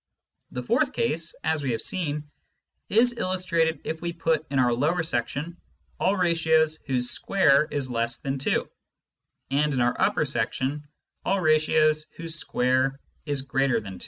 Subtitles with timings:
[0.49, 2.27] The fourth case, as we have seen,
[2.89, 5.57] is illustrated if we put in our lower section
[5.99, 8.67] all ratios whose square is less than 2,
[9.51, 10.87] and in our upper section
[11.23, 13.99] all ratios whose square is greater than 2.